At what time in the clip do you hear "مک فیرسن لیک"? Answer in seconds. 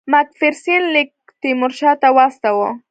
0.11-1.11